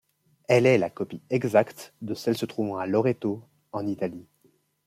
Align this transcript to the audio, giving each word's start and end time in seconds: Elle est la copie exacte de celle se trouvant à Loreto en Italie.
Elle 0.47 0.65
est 0.65 0.79
la 0.79 0.89
copie 0.89 1.21
exacte 1.29 1.93
de 2.01 2.15
celle 2.15 2.35
se 2.35 2.47
trouvant 2.47 2.79
à 2.79 2.87
Loreto 2.87 3.43
en 3.71 3.85
Italie. 3.85 4.25